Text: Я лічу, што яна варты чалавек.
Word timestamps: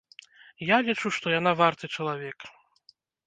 Я 0.67 0.77
лічу, 0.87 1.11
што 1.17 1.35
яна 1.39 1.51
варты 1.61 1.85
чалавек. 1.97 2.39